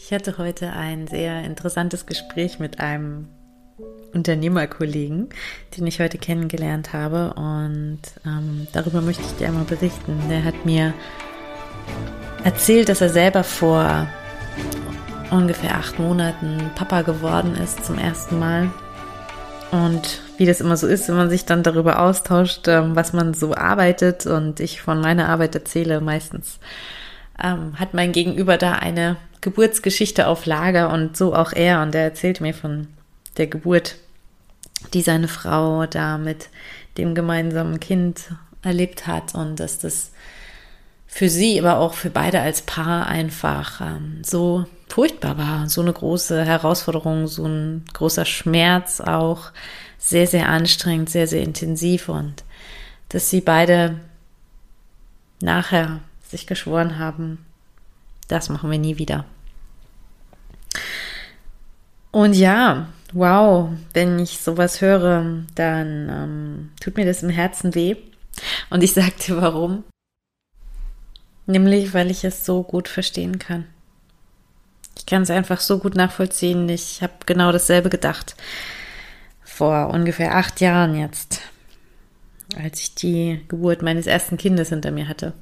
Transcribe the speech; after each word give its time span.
Ich 0.00 0.12
hatte 0.12 0.38
heute 0.38 0.72
ein 0.72 1.08
sehr 1.08 1.42
interessantes 1.42 2.06
Gespräch 2.06 2.60
mit 2.60 2.78
einem 2.78 3.26
Unternehmerkollegen, 4.14 5.28
den 5.76 5.86
ich 5.88 5.98
heute 5.98 6.18
kennengelernt 6.18 6.92
habe. 6.92 7.34
Und 7.34 8.00
ähm, 8.24 8.68
darüber 8.72 9.00
möchte 9.00 9.24
ich 9.24 9.32
dir 9.32 9.48
einmal 9.48 9.64
berichten. 9.64 10.16
Der 10.30 10.44
hat 10.44 10.64
mir 10.64 10.94
erzählt, 12.44 12.88
dass 12.88 13.00
er 13.00 13.08
selber 13.08 13.42
vor 13.42 14.06
ungefähr 15.32 15.74
acht 15.74 15.98
Monaten 15.98 16.70
Papa 16.76 17.02
geworden 17.02 17.56
ist 17.56 17.84
zum 17.84 17.98
ersten 17.98 18.38
Mal. 18.38 18.70
Und 19.72 20.22
wie 20.36 20.46
das 20.46 20.60
immer 20.60 20.76
so 20.76 20.86
ist, 20.86 21.08
wenn 21.08 21.16
man 21.16 21.28
sich 21.28 21.44
dann 21.44 21.64
darüber 21.64 22.00
austauscht, 22.00 22.68
ähm, 22.68 22.94
was 22.94 23.12
man 23.12 23.34
so 23.34 23.54
arbeitet 23.54 24.26
und 24.26 24.60
ich 24.60 24.80
von 24.80 25.00
meiner 25.00 25.28
Arbeit 25.28 25.56
erzähle, 25.56 26.00
meistens 26.00 26.60
ähm, 27.42 27.78
hat 27.78 27.94
mein 27.94 28.12
Gegenüber 28.12 28.56
da 28.56 28.72
eine 28.74 29.16
Geburtsgeschichte 29.40 30.26
auf 30.26 30.46
Lager 30.46 30.90
und 30.92 31.16
so 31.16 31.34
auch 31.34 31.52
er. 31.52 31.82
Und 31.82 31.94
er 31.94 32.02
erzählt 32.02 32.40
mir 32.40 32.54
von 32.54 32.88
der 33.36 33.46
Geburt, 33.46 33.96
die 34.94 35.02
seine 35.02 35.28
Frau 35.28 35.86
da 35.86 36.18
mit 36.18 36.48
dem 36.96 37.14
gemeinsamen 37.14 37.80
Kind 37.80 38.32
erlebt 38.62 39.06
hat 39.06 39.34
und 39.34 39.60
dass 39.60 39.78
das 39.78 40.10
für 41.06 41.28
sie, 41.28 41.58
aber 41.58 41.78
auch 41.78 41.94
für 41.94 42.10
beide 42.10 42.40
als 42.40 42.62
Paar 42.62 43.06
einfach 43.06 43.80
ähm, 43.80 44.22
so 44.24 44.66
furchtbar 44.88 45.38
war, 45.38 45.68
so 45.68 45.80
eine 45.80 45.92
große 45.92 46.44
Herausforderung, 46.44 47.26
so 47.26 47.46
ein 47.46 47.84
großer 47.94 48.24
Schmerz 48.24 49.00
auch, 49.00 49.52
sehr, 49.98 50.26
sehr 50.26 50.48
anstrengend, 50.48 51.10
sehr, 51.10 51.26
sehr 51.26 51.42
intensiv 51.42 52.08
und 52.08 52.44
dass 53.08 53.30
sie 53.30 53.40
beide 53.40 53.98
nachher 55.40 56.00
sich 56.28 56.46
geschworen 56.46 56.98
haben, 56.98 57.44
das 58.28 58.48
machen 58.48 58.70
wir 58.70 58.78
nie 58.78 58.98
wieder. 58.98 59.24
Und 62.10 62.34
ja, 62.34 62.88
wow, 63.12 63.70
wenn 63.92 64.18
ich 64.18 64.40
sowas 64.40 64.80
höre, 64.80 65.44
dann 65.54 66.08
ähm, 66.08 66.70
tut 66.80 66.96
mir 66.96 67.06
das 67.06 67.22
im 67.22 67.30
Herzen 67.30 67.74
weh. 67.74 67.96
Und 68.70 68.82
ich 68.82 68.92
sag 68.92 69.16
dir 69.18 69.40
warum. 69.40 69.84
Nämlich, 71.46 71.94
weil 71.94 72.10
ich 72.10 72.24
es 72.24 72.44
so 72.44 72.62
gut 72.62 72.88
verstehen 72.88 73.38
kann. 73.38 73.66
Ich 74.96 75.06
kann 75.06 75.22
es 75.22 75.30
einfach 75.30 75.60
so 75.60 75.78
gut 75.78 75.94
nachvollziehen. 75.94 76.68
Ich 76.68 77.02
habe 77.02 77.14
genau 77.24 77.52
dasselbe 77.52 77.88
gedacht. 77.88 78.36
Vor 79.42 79.88
ungefähr 79.88 80.36
acht 80.36 80.60
Jahren 80.60 80.94
jetzt, 80.94 81.40
als 82.56 82.80
ich 82.80 82.94
die 82.94 83.44
Geburt 83.48 83.82
meines 83.82 84.06
ersten 84.06 84.36
Kindes 84.36 84.68
hinter 84.68 84.90
mir 84.90 85.08
hatte. 85.08 85.32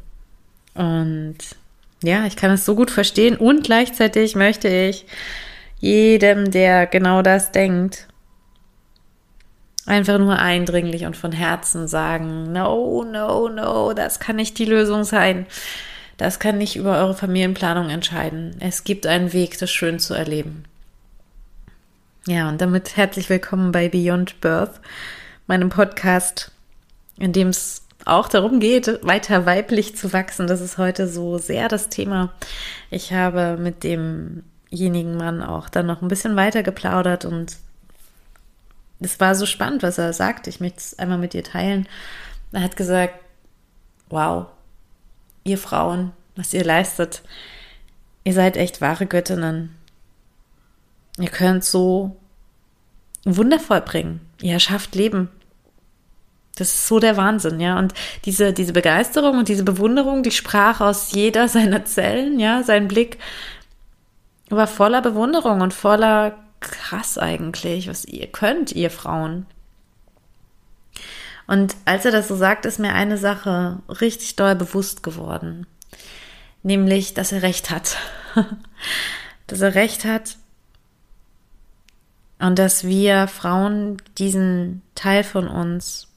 Und 0.74 1.38
ja, 2.02 2.26
ich 2.26 2.36
kann 2.36 2.50
es 2.50 2.64
so 2.64 2.74
gut 2.74 2.90
verstehen 2.90 3.36
und 3.36 3.64
gleichzeitig 3.64 4.34
möchte 4.36 4.68
ich 4.68 5.06
jedem, 5.78 6.50
der 6.50 6.86
genau 6.86 7.22
das 7.22 7.52
denkt, 7.52 8.08
einfach 9.86 10.18
nur 10.18 10.38
eindringlich 10.38 11.06
und 11.06 11.16
von 11.16 11.32
Herzen 11.32 11.88
sagen, 11.88 12.52
no, 12.52 13.04
no, 13.04 13.48
no, 13.48 13.92
das 13.92 14.20
kann 14.20 14.36
nicht 14.36 14.58
die 14.58 14.64
Lösung 14.64 15.04
sein. 15.04 15.46
Das 16.16 16.40
kann 16.40 16.58
nicht 16.58 16.76
über 16.76 16.98
eure 16.98 17.14
Familienplanung 17.14 17.90
entscheiden. 17.90 18.56
Es 18.58 18.84
gibt 18.84 19.06
einen 19.06 19.32
Weg, 19.32 19.58
das 19.58 19.70
schön 19.70 19.98
zu 19.98 20.14
erleben. 20.14 20.64
Ja, 22.26 22.48
und 22.48 22.60
damit 22.60 22.96
herzlich 22.96 23.28
willkommen 23.28 23.70
bei 23.70 23.88
Beyond 23.88 24.40
Birth, 24.40 24.80
meinem 25.46 25.68
Podcast, 25.68 26.50
in 27.18 27.32
dem 27.32 27.48
es 27.48 27.85
auch 28.06 28.28
darum 28.28 28.60
geht, 28.60 29.00
weiter 29.02 29.46
weiblich 29.46 29.96
zu 29.96 30.12
wachsen. 30.12 30.46
Das 30.46 30.60
ist 30.60 30.78
heute 30.78 31.08
so 31.08 31.38
sehr 31.38 31.68
das 31.68 31.88
Thema. 31.88 32.32
Ich 32.90 33.12
habe 33.12 33.56
mit 33.58 33.82
demjenigen 33.82 35.16
Mann 35.16 35.42
auch 35.42 35.68
dann 35.68 35.86
noch 35.86 36.02
ein 36.02 36.08
bisschen 36.08 36.36
weiter 36.36 36.62
geplaudert 36.62 37.24
und 37.24 37.56
es 39.00 39.20
war 39.20 39.34
so 39.34 39.44
spannend, 39.44 39.82
was 39.82 39.98
er 39.98 40.12
sagt. 40.12 40.46
Ich 40.46 40.60
möchte 40.60 40.78
es 40.78 40.98
einmal 40.98 41.18
mit 41.18 41.32
dir 41.32 41.42
teilen. 41.42 41.88
Er 42.52 42.62
hat 42.62 42.76
gesagt, 42.76 43.14
wow, 44.08 44.46
ihr 45.44 45.58
Frauen, 45.58 46.12
was 46.36 46.54
ihr 46.54 46.64
leistet, 46.64 47.22
ihr 48.24 48.32
seid 48.32 48.56
echt 48.56 48.80
wahre 48.80 49.06
Göttinnen. 49.06 49.74
Ihr 51.18 51.28
könnt 51.28 51.64
so 51.64 52.16
wundervoll 53.24 53.80
bringen. 53.80 54.20
Ihr 54.40 54.60
schafft 54.60 54.94
Leben. 54.94 55.28
Das 56.56 56.68
ist 56.68 56.88
so 56.88 56.98
der 56.98 57.16
Wahnsinn, 57.16 57.60
ja. 57.60 57.78
Und 57.78 57.94
diese, 58.24 58.52
diese 58.52 58.72
Begeisterung 58.72 59.38
und 59.38 59.48
diese 59.48 59.62
Bewunderung, 59.62 60.22
die 60.22 60.30
sprach 60.32 60.80
aus 60.80 61.12
jeder 61.12 61.48
seiner 61.56 61.84
Zellen, 61.84 62.40
ja. 62.40 62.62
Sein 62.62 62.88
Blick 62.88 63.18
war 64.48 64.66
voller 64.66 65.02
Bewunderung 65.02 65.60
und 65.60 65.74
voller 65.74 66.36
krass 66.60 67.18
eigentlich, 67.18 67.88
was 67.88 68.04
ihr 68.04 68.26
könnt, 68.26 68.72
ihr 68.72 68.90
Frauen. 68.90 69.46
Und 71.46 71.76
als 71.84 72.04
er 72.04 72.10
das 72.10 72.28
so 72.28 72.36
sagt, 72.36 72.66
ist 72.66 72.80
mir 72.80 72.94
eine 72.94 73.18
Sache 73.18 73.80
richtig 73.88 74.36
doll 74.36 74.56
bewusst 74.56 75.02
geworden. 75.02 75.66
Nämlich, 76.62 77.14
dass 77.14 77.32
er 77.32 77.42
recht 77.42 77.70
hat. 77.70 77.96
dass 79.46 79.60
er 79.60 79.74
recht 79.74 80.04
hat. 80.04 80.36
Und 82.38 82.58
dass 82.58 82.84
wir 82.84 83.28
Frauen 83.28 83.98
diesen 84.18 84.82
Teil 84.94 85.22
von 85.22 85.46
uns 85.46 86.08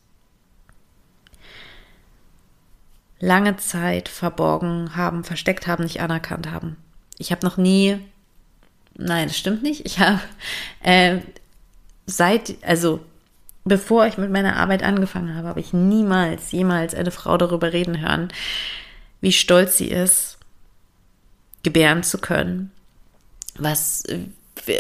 lange 3.20 3.58
Zeit 3.58 4.10
verborgen 4.10 4.96
haben, 4.96 5.24
versteckt 5.24 5.68
haben, 5.68 5.84
nicht 5.84 6.02
anerkannt 6.02 6.52
haben. 6.52 6.78
Ich 7.18 7.32
habe 7.32 7.46
noch 7.46 7.58
nie, 7.58 8.00
nein, 8.96 9.28
das 9.28 9.38
stimmt 9.38 9.62
nicht. 9.62 9.86
Ich 9.86 10.00
habe 10.00 10.22
äh, 10.82 11.20
seit, 12.06 12.56
also 12.64 13.02
bevor 13.66 14.08
ich 14.08 14.18
mit 14.18 14.32
meiner 14.32 14.56
Arbeit 14.56 14.84
angefangen 14.84 15.36
habe, 15.36 15.48
habe 15.48 15.60
ich 15.60 15.74
niemals, 15.74 16.52
jemals 16.52 16.96
eine 16.96 17.12
Frau 17.12 17.38
darüber 17.38 17.74
reden 17.74 18.00
hören, 18.00 18.30
wie 19.22 19.34
stolz 19.34 19.78
sie 19.78 19.90
ist, 19.90 20.38
gebären 21.64 22.04
zu 22.04 22.20
können, 22.20 22.72
was 23.56 24.04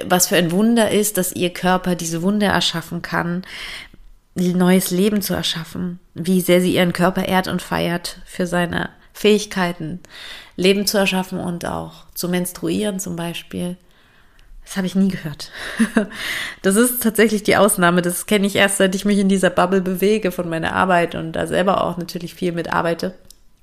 was 0.06 0.28
für 0.28 0.36
ein 0.36 0.52
Wunder 0.52 0.92
ist, 0.92 1.18
dass 1.18 1.32
ihr 1.32 1.52
Körper 1.52 1.96
diese 1.96 2.22
Wunder 2.22 2.48
erschaffen 2.48 3.02
kann, 3.02 3.44
neues 4.48 4.92
Leben 4.92 5.22
zu 5.22 5.34
erschaffen, 5.34 6.00
wie 6.14 6.42
sehr 6.42 6.62
sie 6.62 6.76
ihren 6.76 6.94
Körper 6.94 7.28
ehrt 7.28 7.48
und 7.48 7.62
feiert 7.62 8.22
für 8.26 8.48
seine 8.48 8.90
Fähigkeiten, 9.14 10.00
Leben 10.56 10.88
zu 10.88 10.98
erschaffen 10.98 11.40
und 11.40 11.66
auch 11.66 12.06
zu 12.14 12.30
menstruieren 12.30 13.00
zum 13.00 13.16
Beispiel. 13.16 13.78
Das 14.64 14.78
habe 14.78 14.88
ich 14.88 14.96
nie 14.96 15.10
gehört. 15.10 15.52
Das 16.62 16.76
ist 16.76 17.02
tatsächlich 17.02 17.44
die 17.44 17.56
Ausnahme. 17.56 18.02
Das 18.02 18.26
kenne 18.26 18.46
ich 18.46 18.56
erst, 18.56 18.78
seit 18.78 18.94
ich 18.94 19.06
mich 19.06 19.18
in 19.18 19.30
dieser 19.30 19.50
Bubble 19.50 19.82
bewege 19.82 20.32
von 20.32 20.50
meiner 20.50 20.74
Arbeit 20.74 21.16
und 21.16 21.32
da 21.32 21.48
selber 21.48 21.84
auch 21.84 21.98
natürlich 21.98 22.34
viel 22.34 22.52
mit 22.52 22.72
arbeite, 22.72 23.16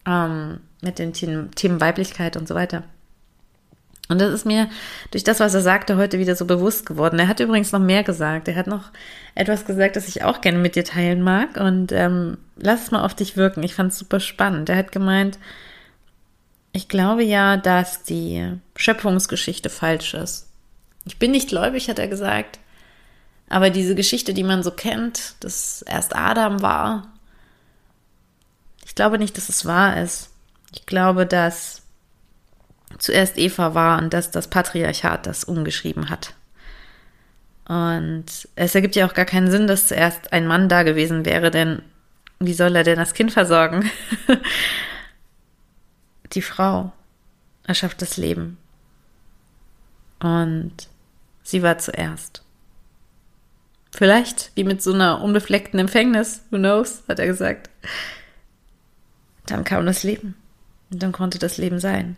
ähm, 0.06 0.60
mit 0.82 0.98
den 0.98 1.12
Themen 1.12 1.80
Weiblichkeit 1.80 2.36
und 2.36 2.48
so 2.48 2.54
weiter. 2.54 2.82
Und 4.08 4.20
das 4.20 4.32
ist 4.32 4.46
mir 4.46 4.68
durch 5.10 5.24
das, 5.24 5.40
was 5.40 5.54
er 5.54 5.62
sagte, 5.62 5.96
heute 5.96 6.18
wieder 6.18 6.36
so 6.36 6.44
bewusst 6.44 6.86
geworden. 6.86 7.18
Er 7.18 7.28
hat 7.28 7.40
übrigens 7.40 7.72
noch 7.72 7.80
mehr 7.80 8.04
gesagt. 8.04 8.46
Er 8.46 8.56
hat 8.56 8.68
noch 8.68 8.90
etwas 9.34 9.64
gesagt, 9.64 9.96
das 9.96 10.06
ich 10.08 10.22
auch 10.22 10.40
gerne 10.40 10.58
mit 10.58 10.76
dir 10.76 10.84
teilen 10.84 11.22
mag. 11.22 11.56
Und 11.56 11.90
ähm, 11.92 12.38
lass 12.56 12.84
es 12.84 12.90
mal 12.92 13.04
auf 13.04 13.14
dich 13.14 13.36
wirken. 13.36 13.62
Ich 13.62 13.74
fand 13.74 13.92
es 13.92 13.98
super 13.98 14.20
spannend. 14.20 14.68
Er 14.68 14.76
hat 14.76 14.92
gemeint, 14.92 15.38
ich 16.72 16.88
glaube 16.88 17.24
ja, 17.24 17.56
dass 17.56 18.04
die 18.04 18.52
Schöpfungsgeschichte 18.76 19.70
falsch 19.70 20.14
ist. 20.14 20.46
Ich 21.04 21.18
bin 21.18 21.32
nicht 21.32 21.48
gläubig, 21.48 21.88
hat 21.88 21.98
er 21.98 22.08
gesagt. 22.08 22.60
Aber 23.48 23.70
diese 23.70 23.94
Geschichte, 23.94 24.34
die 24.34 24.44
man 24.44 24.62
so 24.62 24.70
kennt, 24.70 25.34
dass 25.40 25.82
erst 25.82 26.14
Adam 26.14 26.62
war, 26.62 27.12
ich 28.84 28.94
glaube 28.94 29.18
nicht, 29.18 29.36
dass 29.36 29.48
es 29.48 29.64
wahr 29.64 30.00
ist. 30.00 30.30
Ich 30.72 30.86
glaube, 30.86 31.26
dass 31.26 31.82
zuerst 32.98 33.38
Eva 33.38 33.74
war 33.74 33.98
und 33.98 34.12
dass 34.12 34.30
das 34.30 34.48
Patriarchat 34.48 35.26
das 35.26 35.44
umgeschrieben 35.44 36.08
hat. 36.08 36.34
Und 37.68 38.26
es 38.54 38.74
ergibt 38.74 38.94
ja 38.94 39.06
auch 39.06 39.14
gar 39.14 39.24
keinen 39.24 39.50
Sinn, 39.50 39.66
dass 39.66 39.88
zuerst 39.88 40.32
ein 40.32 40.46
Mann 40.46 40.68
da 40.68 40.84
gewesen 40.84 41.24
wäre, 41.24 41.50
denn 41.50 41.82
wie 42.38 42.54
soll 42.54 42.76
er 42.76 42.84
denn 42.84 42.98
das 42.98 43.14
Kind 43.14 43.32
versorgen? 43.32 43.90
Die 46.32 46.42
Frau 46.42 46.92
erschafft 47.66 48.02
das 48.02 48.16
Leben. 48.16 48.58
Und 50.20 50.88
sie 51.42 51.62
war 51.62 51.78
zuerst. 51.78 52.42
Vielleicht 53.90 54.52
wie 54.54 54.64
mit 54.64 54.82
so 54.82 54.92
einer 54.92 55.22
unbefleckten 55.22 55.80
Empfängnis, 55.80 56.42
who 56.50 56.58
knows, 56.58 57.02
hat 57.08 57.18
er 57.18 57.26
gesagt. 57.26 57.70
Dann 59.46 59.64
kam 59.64 59.86
das 59.86 60.02
Leben. 60.02 60.36
Und 60.90 61.02
dann 61.02 61.12
konnte 61.12 61.38
das 61.38 61.56
Leben 61.56 61.78
sein. 61.78 62.16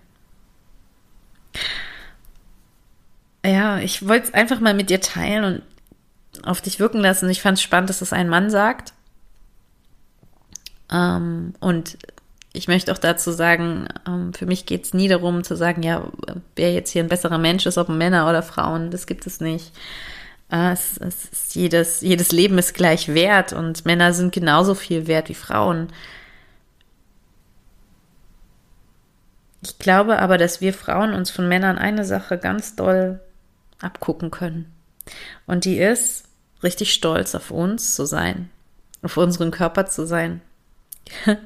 Ja, 3.45 3.79
ich 3.79 4.07
wollte 4.07 4.29
es 4.29 4.35
einfach 4.35 4.61
mal 4.61 4.75
mit 4.75 4.91
dir 4.91 5.01
teilen 5.01 5.45
und 5.45 6.47
auf 6.47 6.61
dich 6.61 6.81
wirken 6.81 7.01
lassen. 7.01 7.31
Ich 7.31 7.41
fand 7.41 7.59
es 7.59 7.63
spannend, 7.63 7.91
dass 7.91 8.03
es 8.03 8.13
ein 8.13 8.29
Mann 8.29 8.51
sagt. 8.51 8.93
Ähm, 10.91 11.55
und 11.61 11.99
ich 12.53 12.69
möchte 12.69 12.93
auch 12.93 12.99
dazu 12.99 13.31
sagen, 13.31 13.89
ähm, 14.07 14.33
für 14.35 14.47
mich 14.47 14.67
geht 14.67 14.85
es 14.85 14.95
nie 14.95 15.09
darum 15.09 15.45
zu 15.45 15.57
sagen, 15.57 15.83
ja, 15.83 16.09
wer 16.57 16.73
jetzt 16.73 16.91
hier 16.91 17.03
ein 17.03 17.09
besserer 17.09 17.39
Mensch 17.39 17.67
ist, 17.67 17.79
ob 17.79 17.89
Männer 17.89 18.29
oder 18.29 18.43
Frauen, 18.43 18.91
das 18.91 19.07
gibt 19.07 19.27
es 19.27 19.41
nicht. 19.41 19.73
Äh, 20.51 20.73
es, 20.73 20.97
es 20.99 21.25
ist 21.27 21.55
jedes, 21.55 22.01
jedes 22.01 22.33
Leben 22.33 22.59
ist 22.59 22.75
gleich 22.75 23.09
wert 23.09 23.53
und 23.53 23.85
Männer 23.85 24.13
sind 24.13 24.33
genauso 24.33 24.75
viel 24.75 25.07
wert 25.07 25.29
wie 25.29 25.35
Frauen. 25.35 25.89
Ich 29.63 29.79
glaube 29.79 30.19
aber, 30.21 30.39
dass 30.39 30.61
wir 30.61 30.73
Frauen 30.73 31.15
uns 31.15 31.31
von 31.31 31.49
Männern 31.49 31.79
eine 31.79 32.05
Sache 32.05 32.39
ganz 32.39 32.77
doll 32.77 33.21
abgucken 33.81 34.31
können. 34.31 34.73
Und 35.47 35.65
die 35.65 35.79
ist, 35.79 36.29
richtig 36.63 36.93
stolz 36.93 37.35
auf 37.35 37.51
uns 37.51 37.95
zu 37.95 38.05
sein, 38.05 38.51
auf 39.03 39.17
unseren 39.17 39.51
Körper 39.51 39.87
zu 39.87 40.07
sein. 40.07 40.41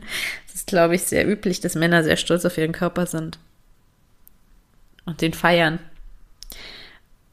Es 0.55 0.57
ist, 0.57 0.67
glaube 0.67 0.95
ich, 0.95 1.05
sehr 1.05 1.27
üblich, 1.27 1.61
dass 1.61 1.77
Männer 1.77 2.05
sehr 2.05 2.19
stolz 2.19 2.45
auf 2.45 2.59
ihren 2.59 2.73
Körper 2.73 3.07
sind 3.07 3.39
und 5.07 5.23
den 5.23 5.33
feiern. 5.33 5.79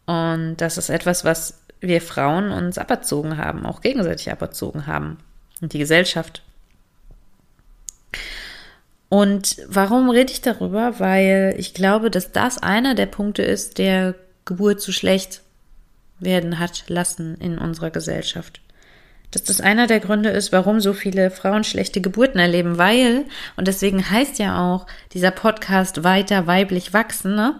Und 0.06 0.56
das 0.58 0.78
ist 0.78 0.90
etwas, 0.90 1.26
was 1.26 1.60
wir 1.82 2.02
Frauen 2.02 2.52
uns 2.52 2.78
aberzogen 2.78 3.38
haben, 3.38 3.66
auch 3.66 3.82
gegenseitig 3.82 4.32
aberzogen 4.32 4.88
haben. 4.88 5.18
Und 5.62 5.74
die 5.74 5.80
Gesellschaft. 5.80 6.44
Und 9.10 9.58
warum 9.68 10.10
rede 10.10 10.32
ich 10.32 10.42
darüber? 10.42 11.00
Weil 11.00 11.56
ich 11.58 11.74
glaube, 11.74 12.12
dass 12.12 12.32
das 12.32 12.60
einer 12.60 12.94
der 12.94 13.08
Punkte 13.08 13.42
ist, 13.42 13.80
der 13.80 14.16
Geburt 14.46 14.82
zu 14.82 14.92
schlecht 14.94 15.42
werden 16.20 16.60
hat 16.60 16.84
lassen 16.88 17.36
in 17.40 17.58
unserer 17.58 17.90
Gesellschaft. 17.90 18.62
Dass 19.32 19.44
das 19.44 19.62
einer 19.62 19.88
der 19.88 20.00
Gründe 20.00 20.30
ist, 20.30 20.52
warum 20.52 20.80
so 20.80 20.94
viele 20.94 21.32
Frauen 21.32 21.64
schlechte 21.64 22.02
Geburten 22.02 22.40
erleben, 22.40 22.78
weil, 22.78 23.26
und 23.58 23.68
deswegen 23.68 24.10
heißt 24.10 24.40
ja 24.40 24.60
auch 24.60 24.88
dieser 25.14 25.32
Podcast 25.32 26.04
weiter 26.04 26.48
weiblich 26.48 26.94
wachsen, 26.94 27.36
ne? 27.36 27.60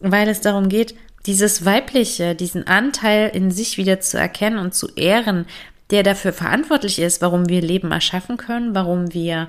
weil 0.00 0.28
es 0.28 0.40
darum 0.40 0.68
geht, 0.68 0.94
dieses 1.26 1.64
Weibliche, 1.64 2.34
diesen 2.34 2.66
Anteil 2.66 3.30
in 3.32 3.50
sich 3.50 3.76
wieder 3.76 4.00
zu 4.00 4.18
erkennen 4.18 4.58
und 4.58 4.74
zu 4.74 4.88
ehren, 4.96 5.46
der 5.90 6.02
dafür 6.02 6.32
verantwortlich 6.32 6.98
ist, 6.98 7.20
warum 7.22 7.48
wir 7.48 7.60
Leben 7.60 7.92
erschaffen 7.92 8.38
können, 8.38 8.74
warum 8.74 9.12
wir 9.12 9.48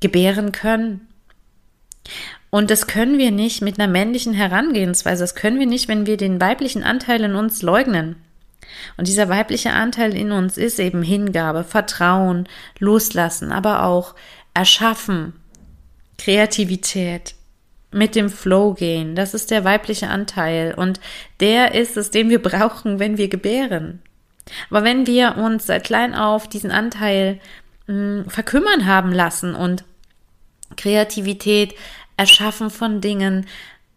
gebären 0.00 0.52
können. 0.52 1.08
Und 2.50 2.70
das 2.70 2.86
können 2.86 3.18
wir 3.18 3.30
nicht 3.30 3.62
mit 3.62 3.78
einer 3.78 3.90
männlichen 3.90 4.32
Herangehensweise. 4.32 5.22
Das 5.22 5.34
können 5.34 5.58
wir 5.58 5.66
nicht, 5.66 5.88
wenn 5.88 6.06
wir 6.06 6.16
den 6.16 6.40
weiblichen 6.40 6.84
Anteil 6.84 7.22
in 7.24 7.34
uns 7.34 7.62
leugnen. 7.62 8.16
Und 8.96 9.08
dieser 9.08 9.28
weibliche 9.28 9.72
Anteil 9.72 10.16
in 10.16 10.32
uns 10.32 10.56
ist 10.56 10.78
eben 10.78 11.02
Hingabe, 11.02 11.64
Vertrauen, 11.64 12.48
Loslassen, 12.78 13.52
aber 13.52 13.84
auch 13.84 14.14
Erschaffen, 14.54 15.34
Kreativität, 16.18 17.34
mit 17.92 18.14
dem 18.14 18.28
Flow 18.28 18.74
gehen. 18.74 19.14
Das 19.14 19.34
ist 19.34 19.50
der 19.50 19.64
weibliche 19.64 20.08
Anteil. 20.08 20.74
Und 20.74 21.00
der 21.40 21.74
ist 21.74 21.96
es, 21.96 22.10
den 22.10 22.28
wir 22.28 22.42
brauchen, 22.42 22.98
wenn 22.98 23.18
wir 23.18 23.28
gebären. 23.28 24.02
Aber 24.70 24.84
wenn 24.84 25.06
wir 25.06 25.36
uns 25.38 25.66
seit 25.66 25.84
klein 25.84 26.14
auf 26.14 26.48
diesen 26.48 26.70
Anteil 26.70 27.40
mh, 27.86 28.28
verkümmern 28.28 28.86
haben 28.86 29.12
lassen 29.12 29.54
und 29.54 29.84
Kreativität, 30.76 31.74
Erschaffen 32.16 32.70
von 32.70 33.00
Dingen 33.00 33.46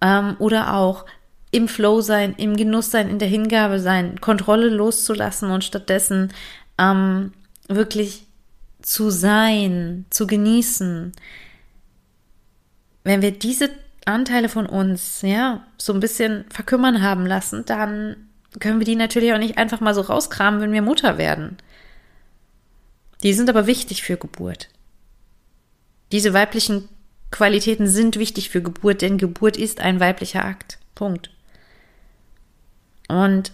ähm, 0.02 0.36
oder 0.40 0.76
auch 0.76 1.06
im 1.52 1.68
Flow 1.68 2.02
sein, 2.02 2.36
im 2.38 2.56
Genuss 2.56 2.92
sein, 2.92 3.10
in 3.10 3.20
der 3.20 3.28
Hingabe 3.28 3.80
sein, 3.80 4.22
Kontrolle 4.22 4.70
loszulassen 4.70 5.50
und 5.50 5.64
stattdessen 5.64 6.32
ähm, 6.78 7.34
wirklich 7.68 8.28
zu 8.82 9.10
sein, 9.10 10.06
zu 10.10 10.28
genießen. 10.28 11.12
Wenn 13.04 13.22
wir 13.22 13.32
diese 13.32 13.70
Anteile 14.06 14.50
von 14.50 14.66
uns, 14.66 15.22
ja, 15.22 15.64
so 15.78 15.94
ein 15.94 16.00
bisschen 16.00 16.46
verkümmern 16.50 17.02
haben 17.02 17.26
lassen, 17.26 17.66
dann 17.66 18.16
können 18.60 18.80
wir 18.80 18.86
die 18.86 18.96
natürlich 18.96 19.34
auch 19.34 19.38
nicht 19.38 19.58
einfach 19.58 19.80
mal 19.80 19.94
so 19.94 20.02
rauskramen, 20.02 20.62
wenn 20.62 20.72
wir 20.72 20.82
Mutter 20.82 21.18
werden. 21.18 21.58
Die 23.24 23.34
sind 23.34 23.50
aber 23.50 23.68
wichtig 23.68 24.04
für 24.04 24.18
Geburt. 24.18 24.70
Diese 26.12 26.34
weiblichen 26.34 26.88
Qualitäten 27.32 27.88
sind 27.88 28.18
wichtig 28.18 28.50
für 28.50 28.62
Geburt, 28.62 29.02
denn 29.02 29.18
Geburt 29.18 29.58
ist 29.58 29.82
ein 29.82 30.00
weiblicher 30.00 30.44
Akt. 30.46 30.80
Punkt. 30.96 31.30
Und 33.08 33.52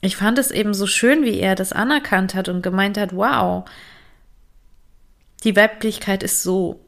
ich 0.00 0.16
fand 0.16 0.38
es 0.38 0.50
eben 0.50 0.74
so 0.74 0.86
schön, 0.86 1.24
wie 1.24 1.38
er 1.38 1.54
das 1.54 1.72
anerkannt 1.72 2.34
hat 2.34 2.48
und 2.48 2.62
gemeint 2.62 2.98
hat, 2.98 3.14
wow, 3.14 3.64
die 5.44 5.56
Weiblichkeit 5.56 6.22
ist 6.22 6.42
so 6.42 6.80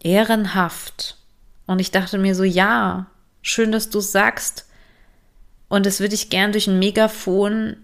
ehrenhaft. 0.00 1.16
Und 1.66 1.80
ich 1.80 1.90
dachte 1.90 2.18
mir 2.18 2.34
so, 2.34 2.44
ja, 2.44 3.06
schön, 3.42 3.72
dass 3.72 3.90
du 3.90 3.98
es 3.98 4.12
sagst. 4.12 4.66
Und 5.68 5.86
es 5.86 6.00
würde 6.00 6.14
ich 6.14 6.30
gern 6.30 6.52
durch 6.52 6.66
ein 6.66 6.78
Megafon 6.78 7.76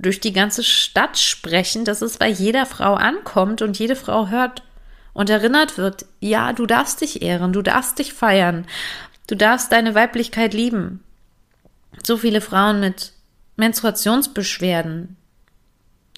durch 0.00 0.20
die 0.20 0.32
ganze 0.32 0.64
Stadt 0.64 1.18
sprechen, 1.18 1.84
dass 1.84 2.02
es 2.02 2.16
bei 2.16 2.28
jeder 2.28 2.66
Frau 2.66 2.94
ankommt 2.94 3.62
und 3.62 3.78
jede 3.78 3.96
Frau 3.96 4.28
hört 4.28 4.62
und 5.12 5.28
erinnert 5.28 5.76
wird, 5.76 6.06
ja, 6.20 6.52
du 6.52 6.66
darfst 6.66 7.00
dich 7.00 7.22
ehren, 7.22 7.52
du 7.52 7.62
darfst 7.62 7.98
dich 7.98 8.14
feiern, 8.14 8.66
du 9.26 9.36
darfst 9.36 9.72
deine 9.72 9.94
Weiblichkeit 9.94 10.54
lieben. 10.54 11.02
So 12.02 12.16
viele 12.16 12.40
Frauen 12.40 12.80
mit 12.80 13.12
Menstruationsbeschwerden. 13.56 15.16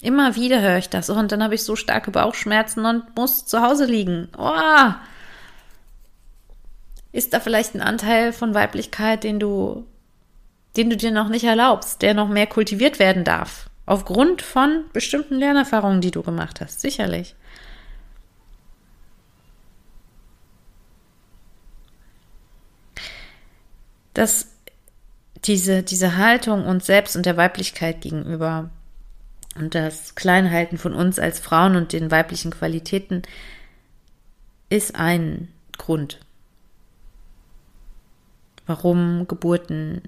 Immer 0.01 0.35
wieder 0.35 0.61
höre 0.61 0.77
ich 0.77 0.89
das. 0.89 1.09
Und 1.09 1.31
dann 1.31 1.43
habe 1.43 1.55
ich 1.55 1.63
so 1.63 1.75
starke 1.75 2.11
Bauchschmerzen 2.11 2.85
und 2.85 3.15
muss 3.15 3.45
zu 3.45 3.61
Hause 3.61 3.85
liegen. 3.85 4.29
Oh! 4.37 4.93
Ist 7.11 7.33
da 7.33 7.39
vielleicht 7.39 7.75
ein 7.75 7.81
Anteil 7.81 8.33
von 8.33 8.53
Weiblichkeit, 8.53 9.23
den 9.23 9.39
du, 9.39 9.85
den 10.77 10.89
du 10.89 10.97
dir 10.97 11.11
noch 11.11 11.29
nicht 11.29 11.43
erlaubst, 11.43 12.01
der 12.01 12.13
noch 12.13 12.27
mehr 12.27 12.47
kultiviert 12.47 12.99
werden 12.99 13.23
darf? 13.23 13.69
Aufgrund 13.85 14.41
von 14.41 14.85
bestimmten 14.93 15.35
Lernerfahrungen, 15.35 15.99
die 15.99 16.11
du 16.11 16.23
gemacht 16.23 16.61
hast, 16.61 16.79
sicherlich. 16.79 17.35
Dass 24.13 24.47
diese, 25.43 25.83
diese 25.83 26.17
Haltung 26.17 26.65
uns 26.65 26.85
selbst 26.85 27.15
und 27.15 27.25
der 27.25 27.35
Weiblichkeit 27.35 28.01
gegenüber 28.01 28.69
und 29.55 29.75
das 29.75 30.15
Kleinhalten 30.15 30.77
von 30.77 30.93
uns 30.93 31.19
als 31.19 31.39
Frauen 31.39 31.75
und 31.75 31.91
den 31.91 32.09
weiblichen 32.09 32.51
Qualitäten 32.51 33.23
ist 34.69 34.95
ein 34.95 35.49
Grund, 35.77 36.19
warum 38.65 39.27
Geburten 39.27 40.03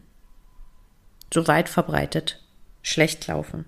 so 1.34 1.48
weit 1.48 1.67
verbreitet 1.67 2.45
schlecht 2.86 3.27
laufen. 3.27 3.65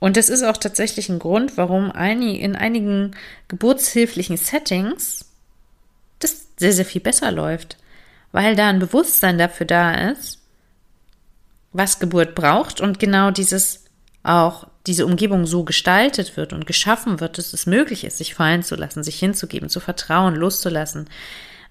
Und 0.00 0.16
das 0.16 0.28
ist 0.28 0.42
auch 0.42 0.56
tatsächlich 0.56 1.08
ein 1.08 1.18
Grund, 1.20 1.56
warum 1.56 1.90
in 1.92 2.56
einigen 2.56 3.12
geburtshilflichen 3.48 4.36
Settings 4.36 5.24
das 6.18 6.48
sehr, 6.58 6.72
sehr 6.72 6.84
viel 6.84 7.00
besser 7.00 7.30
läuft, 7.30 7.78
weil 8.32 8.56
da 8.56 8.68
ein 8.68 8.80
Bewusstsein 8.80 9.38
dafür 9.38 9.66
da 9.66 10.10
ist, 10.10 10.40
was 11.72 12.00
Geburt 12.00 12.34
braucht 12.34 12.80
und 12.80 12.98
genau 12.98 13.30
dieses 13.30 13.84
auch 14.24 14.66
diese 14.86 15.06
Umgebung 15.06 15.46
so 15.46 15.64
gestaltet 15.64 16.36
wird 16.36 16.52
und 16.52 16.66
geschaffen 16.66 17.20
wird, 17.20 17.38
dass 17.38 17.52
es 17.52 17.66
möglich 17.66 18.04
ist, 18.04 18.18
sich 18.18 18.34
fallen 18.34 18.62
zu 18.62 18.74
lassen, 18.74 19.02
sich 19.02 19.18
hinzugeben, 19.18 19.68
zu 19.68 19.80
vertrauen, 19.80 20.34
loszulassen, 20.34 21.08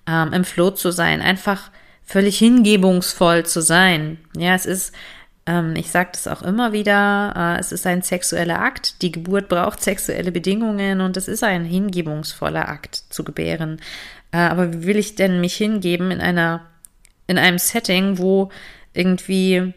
ähm, 0.08 0.34
im 0.34 0.46
Flow 0.46 0.72
zu 0.72 0.92
sein, 0.92 1.22
einfach 1.22 1.72
völlig 2.04 2.38
hingebungsvoll 2.38 3.46
zu 3.46 3.62
sein. 3.62 4.18
Ja, 4.36 4.56
es 4.56 4.66
ist 4.66 4.94
ich 5.76 5.92
sage 5.92 6.12
das 6.14 6.28
auch 6.28 6.42
immer 6.42 6.72
wieder, 6.72 7.34
äh, 7.36 7.60
es 7.60 7.74
ist 7.74 7.86
ein 7.86 8.02
sexueller 8.02 8.62
Akt. 8.62 9.02
Die 9.02 9.12
Geburt 9.12 9.50
braucht 9.50 9.82
sexuelle 9.82 10.32
Bedingungen 10.32 11.02
und 11.02 11.18
es 11.18 11.28
ist 11.28 11.44
ein 11.44 11.66
hingebungsvoller 11.66 12.70
Akt 12.70 12.96
zu 13.10 13.24
gebären. 13.26 13.82
Äh, 14.32 14.38
aber 14.38 14.74
wie 14.74 14.84
will 14.86 14.98
ich 14.98 15.16
denn 15.16 15.42
mich 15.42 15.56
hingeben 15.56 16.12
in 16.12 16.22
einer, 16.22 16.66
in 17.28 17.38
einem 17.38 17.58
Setting, 17.58 18.18
wo 18.18 18.50
irgendwie 18.94 19.74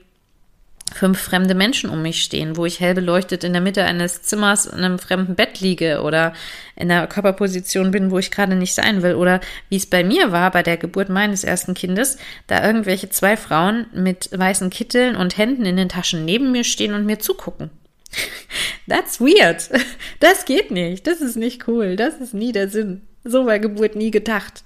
fünf 0.94 1.20
fremde 1.20 1.54
Menschen 1.54 1.90
um 1.90 2.02
mich 2.02 2.22
stehen, 2.22 2.56
wo 2.56 2.64
ich 2.64 2.80
hell 2.80 2.94
beleuchtet 2.94 3.44
in 3.44 3.52
der 3.52 3.60
Mitte 3.60 3.84
eines 3.84 4.22
Zimmers 4.22 4.66
in 4.66 4.78
einem 4.78 4.98
fremden 4.98 5.34
Bett 5.34 5.60
liege 5.60 6.02
oder 6.02 6.32
in 6.76 6.90
einer 6.90 7.06
Körperposition 7.06 7.90
bin, 7.90 8.10
wo 8.10 8.18
ich 8.18 8.30
gerade 8.30 8.54
nicht 8.54 8.74
sein 8.74 9.02
will 9.02 9.14
oder 9.14 9.40
wie 9.68 9.76
es 9.76 9.86
bei 9.86 10.04
mir 10.04 10.32
war 10.32 10.50
bei 10.50 10.62
der 10.62 10.76
Geburt 10.76 11.08
meines 11.08 11.44
ersten 11.44 11.74
Kindes, 11.74 12.18
da 12.46 12.64
irgendwelche 12.64 13.10
zwei 13.10 13.36
Frauen 13.36 13.86
mit 13.92 14.30
weißen 14.32 14.70
Kitteln 14.70 15.16
und 15.16 15.36
Händen 15.36 15.66
in 15.66 15.76
den 15.76 15.88
Taschen 15.88 16.24
neben 16.24 16.52
mir 16.52 16.64
stehen 16.64 16.94
und 16.94 17.04
mir 17.04 17.18
zugucken. 17.18 17.70
That's 18.88 19.20
weird. 19.20 19.68
Das 20.20 20.46
geht 20.46 20.70
nicht. 20.70 21.06
Das 21.06 21.20
ist 21.20 21.36
nicht 21.36 21.68
cool. 21.68 21.96
Das 21.96 22.16
ist 22.16 22.32
nie 22.32 22.50
der 22.50 22.70
Sinn. 22.70 23.02
So 23.22 23.44
war 23.44 23.58
Geburt 23.58 23.96
nie 23.96 24.10
gedacht. 24.10 24.64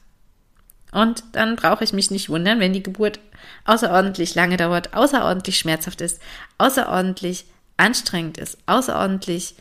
Und 0.92 1.22
dann 1.32 1.56
brauche 1.56 1.84
ich 1.84 1.92
mich 1.92 2.10
nicht 2.10 2.28
wundern, 2.28 2.60
wenn 2.60 2.72
die 2.72 2.82
Geburt 2.82 3.20
außerordentlich 3.64 4.34
lange 4.34 4.56
dauert, 4.56 4.94
außerordentlich 4.94 5.58
schmerzhaft 5.58 6.00
ist, 6.00 6.20
außerordentlich 6.58 7.44
anstrengend 7.76 8.38
ist, 8.38 8.58
außerordentlich 8.66 9.54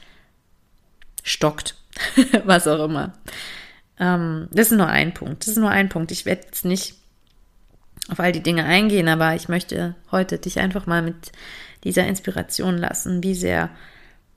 stockt, 1.23 1.75
was 2.45 2.67
auch 2.67 2.83
immer. 2.83 3.13
Ähm, 3.99 4.47
das 4.51 4.71
ist 4.71 4.77
nur 4.77 4.87
ein 4.87 5.13
Punkt. 5.13 5.41
Das 5.41 5.49
ist 5.49 5.57
nur 5.57 5.69
ein 5.69 5.89
Punkt. 5.89 6.11
Ich 6.11 6.25
werde 6.25 6.43
jetzt 6.45 6.65
nicht 6.65 6.95
auf 8.09 8.19
all 8.19 8.31
die 8.31 8.43
Dinge 8.43 8.65
eingehen, 8.65 9.07
aber 9.07 9.35
ich 9.35 9.49
möchte 9.49 9.95
heute 10.11 10.39
dich 10.39 10.59
einfach 10.59 10.87
mal 10.87 11.01
mit 11.01 11.31
dieser 11.83 12.07
Inspiration 12.07 12.77
lassen. 12.77 13.23
Wie 13.23 13.35
sehr 13.35 13.69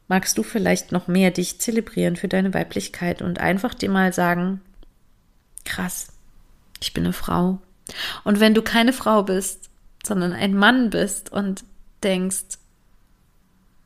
magst 0.09 0.37
du 0.37 0.43
vielleicht 0.43 0.93
noch 0.93 1.09
mehr 1.09 1.31
dich 1.31 1.59
zelebrieren 1.61 2.17
für 2.17 2.29
deine 2.29 2.53
Weiblichkeit 2.53 3.23
und 3.23 3.41
einfach 3.41 3.73
dir 3.73 3.89
mal 3.89 4.13
sagen, 4.13 4.61
krass, 5.65 6.12
ich 6.83 6.93
bin 6.93 7.05
eine 7.05 7.13
Frau. 7.13 7.61
Und 8.25 8.41
wenn 8.41 8.55
du 8.55 8.63
keine 8.63 8.93
Frau 8.93 9.23
bist, 9.23 9.71
sondern 10.05 10.33
ein 10.33 10.55
Mann 10.55 10.91
bist 10.91 11.33
und 11.33 11.65
denkst, 12.03 12.59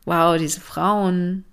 wow, 0.04 0.38
diese 0.38 0.60
Frauen, 0.60 1.44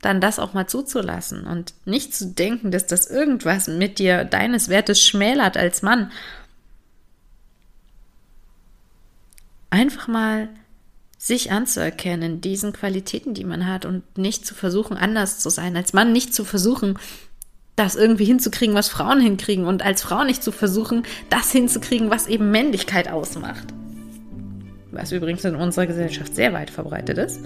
dann 0.00 0.20
das 0.20 0.38
auch 0.38 0.54
mal 0.54 0.66
zuzulassen 0.66 1.44
und 1.44 1.74
nicht 1.84 2.14
zu 2.14 2.26
denken, 2.26 2.70
dass 2.70 2.86
das 2.86 3.06
irgendwas 3.06 3.68
mit 3.68 3.98
dir 3.98 4.24
deines 4.24 4.68
Wertes 4.68 5.02
schmälert 5.02 5.56
als 5.56 5.82
Mann. 5.82 6.12
Einfach 9.70 10.08
mal 10.08 10.48
sich 11.18 11.50
anzuerkennen, 11.50 12.40
diesen 12.40 12.72
Qualitäten, 12.72 13.34
die 13.34 13.44
man 13.44 13.66
hat 13.66 13.84
und 13.84 14.16
nicht 14.16 14.46
zu 14.46 14.54
versuchen, 14.54 14.96
anders 14.96 15.40
zu 15.40 15.50
sein, 15.50 15.76
als 15.76 15.92
Mann 15.92 16.12
nicht 16.12 16.32
zu 16.32 16.44
versuchen, 16.44 16.96
das 17.78 17.94
irgendwie 17.94 18.24
hinzukriegen, 18.24 18.74
was 18.74 18.88
Frauen 18.88 19.20
hinkriegen 19.20 19.66
und 19.66 19.84
als 19.84 20.02
Frau 20.02 20.24
nicht 20.24 20.42
zu 20.42 20.52
versuchen, 20.52 21.04
das 21.30 21.52
hinzukriegen, 21.52 22.10
was 22.10 22.26
eben 22.26 22.50
Männlichkeit 22.50 23.10
ausmacht. 23.10 23.66
Was 24.90 25.12
übrigens 25.12 25.44
in 25.44 25.54
unserer 25.54 25.86
Gesellschaft 25.86 26.34
sehr 26.34 26.52
weit 26.52 26.70
verbreitet 26.70 27.18
ist 27.18 27.40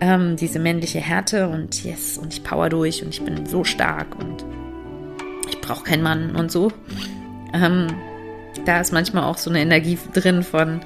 ähm, 0.00 0.36
diese 0.36 0.58
männliche 0.58 1.00
Härte 1.00 1.48
und 1.48 1.84
yes, 1.84 2.18
und 2.18 2.32
ich 2.32 2.42
power 2.42 2.68
durch 2.68 3.02
und 3.02 3.10
ich 3.10 3.22
bin 3.22 3.46
so 3.46 3.64
stark 3.64 4.18
und 4.18 4.44
ich 5.48 5.60
brauche 5.60 5.84
keinen 5.84 6.02
Mann 6.02 6.36
und 6.36 6.52
so. 6.52 6.72
Ähm, 7.52 7.88
da 8.64 8.80
ist 8.80 8.92
manchmal 8.92 9.24
auch 9.24 9.38
so 9.38 9.50
eine 9.50 9.60
Energie 9.60 9.98
drin 10.12 10.42
von, 10.42 10.80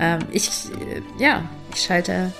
ähm, 0.00 0.20
ich, 0.32 0.48
äh, 0.48 1.22
ja, 1.22 1.48
ich 1.74 1.82
schalte 1.82 2.32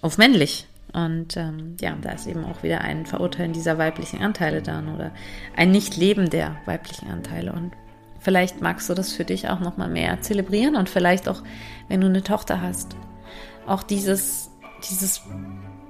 auf 0.00 0.18
männlich. 0.18 0.66
Und 0.92 1.36
ähm, 1.36 1.76
ja, 1.80 1.96
da 2.00 2.10
ist 2.12 2.26
eben 2.26 2.44
auch 2.44 2.62
wieder 2.62 2.82
ein 2.82 3.06
Verurteilen 3.06 3.52
dieser 3.52 3.78
weiblichen 3.78 4.20
Anteile 4.22 4.60
dann 4.62 4.94
oder 4.94 5.10
ein 5.56 5.70
Nicht-Leben 5.70 6.28
der 6.28 6.56
weiblichen 6.66 7.10
Anteile. 7.10 7.52
Und 7.52 7.72
vielleicht 8.20 8.60
magst 8.60 8.90
du 8.90 8.94
das 8.94 9.12
für 9.12 9.24
dich 9.24 9.48
auch 9.48 9.60
nochmal 9.60 9.88
mehr 9.88 10.20
zelebrieren 10.20 10.76
und 10.76 10.90
vielleicht 10.90 11.28
auch, 11.28 11.42
wenn 11.88 12.02
du 12.02 12.08
eine 12.08 12.22
Tochter 12.22 12.60
hast, 12.60 12.94
auch 13.66 13.82
dieses 13.82 14.52
dieses 14.88 15.22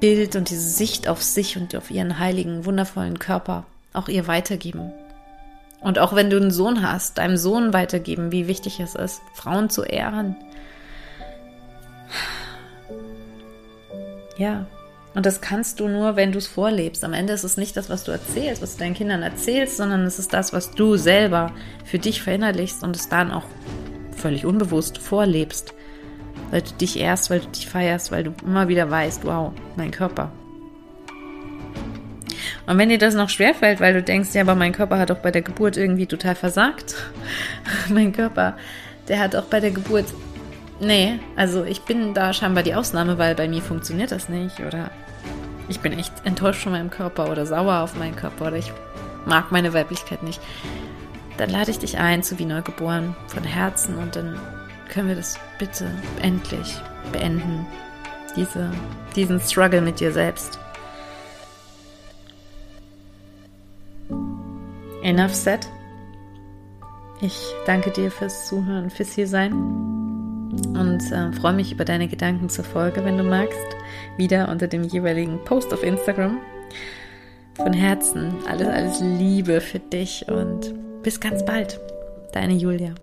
Bild 0.00 0.36
und 0.36 0.50
diese 0.50 0.68
Sicht 0.68 1.08
auf 1.08 1.22
sich 1.22 1.56
und 1.56 1.74
auf 1.76 1.90
ihren 1.90 2.18
heiligen, 2.18 2.64
wundervollen 2.64 3.18
Körper 3.18 3.64
auch 3.92 4.08
ihr 4.08 4.26
weitergeben. 4.26 4.92
Und 5.80 5.98
auch 5.98 6.14
wenn 6.14 6.30
du 6.30 6.36
einen 6.36 6.50
Sohn 6.50 6.82
hast, 6.82 7.18
deinem 7.18 7.36
Sohn 7.36 7.72
weitergeben, 7.72 8.32
wie 8.32 8.46
wichtig 8.46 8.80
es 8.80 8.94
ist, 8.94 9.20
Frauen 9.34 9.68
zu 9.68 9.82
ehren. 9.82 10.36
Ja, 14.38 14.66
und 15.14 15.26
das 15.26 15.40
kannst 15.40 15.80
du 15.80 15.88
nur, 15.88 16.16
wenn 16.16 16.32
du 16.32 16.38
es 16.38 16.46
vorlebst. 16.46 17.04
Am 17.04 17.12
Ende 17.12 17.32
ist 17.32 17.44
es 17.44 17.56
nicht 17.56 17.76
das, 17.76 17.90
was 17.90 18.04
du 18.04 18.12
erzählst, 18.12 18.62
was 18.62 18.74
du 18.74 18.80
deinen 18.80 18.94
Kindern 18.94 19.22
erzählst, 19.22 19.76
sondern 19.76 20.04
es 20.04 20.18
ist 20.18 20.32
das, 20.32 20.52
was 20.52 20.70
du 20.70 20.96
selber 20.96 21.52
für 21.84 21.98
dich 21.98 22.22
verinnerlichst 22.22 22.82
und 22.82 22.96
es 22.96 23.08
dann 23.08 23.30
auch 23.30 23.44
völlig 24.16 24.46
unbewusst 24.46 24.98
vorlebst 24.98 25.74
weil 26.52 26.60
du 26.60 26.70
dich 26.72 27.00
ehrst, 27.00 27.30
weil 27.30 27.40
du 27.40 27.48
dich 27.48 27.66
feierst, 27.66 28.12
weil 28.12 28.24
du 28.24 28.34
immer 28.44 28.68
wieder 28.68 28.90
weißt, 28.90 29.24
wow, 29.24 29.52
mein 29.74 29.90
Körper. 29.90 30.30
Und 32.66 32.78
wenn 32.78 32.90
dir 32.90 32.98
das 32.98 33.14
noch 33.14 33.30
schwerfällt, 33.30 33.80
weil 33.80 33.94
du 33.94 34.02
denkst, 34.02 34.34
ja, 34.34 34.42
aber 34.42 34.54
mein 34.54 34.72
Körper 34.72 34.98
hat 34.98 35.10
auch 35.10 35.18
bei 35.18 35.30
der 35.30 35.42
Geburt 35.42 35.78
irgendwie 35.78 36.06
total 36.06 36.34
versagt. 36.34 36.94
mein 37.88 38.12
Körper, 38.12 38.56
der 39.08 39.18
hat 39.18 39.34
auch 39.34 39.44
bei 39.44 39.60
der 39.60 39.70
Geburt, 39.70 40.04
nee, 40.78 41.18
also 41.36 41.64
ich 41.64 41.80
bin 41.82 42.12
da 42.12 42.34
scheinbar 42.34 42.62
die 42.62 42.74
Ausnahme, 42.74 43.16
weil 43.16 43.34
bei 43.34 43.48
mir 43.48 43.62
funktioniert 43.62 44.12
das 44.12 44.28
nicht 44.28 44.60
oder 44.60 44.90
ich 45.72 45.80
bin 45.80 45.98
echt 45.98 46.12
enttäuscht 46.24 46.62
von 46.62 46.72
meinem 46.72 46.90
Körper 46.90 47.30
oder 47.30 47.46
sauer 47.46 47.80
auf 47.80 47.96
meinen 47.96 48.14
Körper 48.14 48.48
oder 48.48 48.56
ich 48.56 48.70
mag 49.24 49.50
meine 49.50 49.72
Weiblichkeit 49.72 50.22
nicht. 50.22 50.38
Dann 51.38 51.48
lade 51.48 51.70
ich 51.70 51.78
dich 51.78 51.96
ein 51.96 52.22
zu 52.22 52.38
Wie 52.38 52.44
Neugeboren 52.44 53.16
von 53.26 53.42
Herzen 53.42 53.96
und 53.96 54.14
dann 54.14 54.38
können 54.90 55.08
wir 55.08 55.16
das 55.16 55.38
bitte 55.58 55.90
endlich 56.20 56.76
beenden? 57.10 57.66
Diese, 58.36 58.70
diesen 59.16 59.40
Struggle 59.40 59.80
mit 59.80 59.98
dir 59.98 60.12
selbst. 60.12 60.58
Enough 65.02 65.34
said. 65.34 65.66
Ich 67.22 67.54
danke 67.64 67.90
dir 67.90 68.10
fürs 68.10 68.46
Zuhören, 68.48 68.90
fürs 68.90 69.12
hier 69.12 69.26
sein 69.26 70.01
und 70.52 71.00
äh, 71.12 71.32
freue 71.32 71.54
mich 71.54 71.72
über 71.72 71.84
deine 71.84 72.08
Gedanken 72.08 72.48
zur 72.48 72.64
Folge, 72.64 73.04
wenn 73.04 73.18
du 73.18 73.24
magst, 73.24 73.58
wieder 74.16 74.48
unter 74.48 74.68
dem 74.68 74.84
jeweiligen 74.84 75.42
Post 75.44 75.72
auf 75.72 75.82
Instagram. 75.82 76.38
Von 77.54 77.72
Herzen 77.72 78.34
alles, 78.48 78.68
alles 78.68 79.00
Liebe 79.00 79.60
für 79.60 79.78
dich 79.78 80.26
und 80.28 80.74
bis 81.02 81.20
ganz 81.20 81.44
bald. 81.44 81.80
Deine 82.32 82.54
Julia. 82.54 82.94